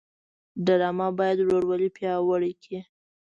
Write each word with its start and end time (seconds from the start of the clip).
ډرامه 0.65 1.07
باید 1.19 1.37
ورورولي 1.41 1.89
پیاوړې 1.97 2.51
کړي 2.61 2.79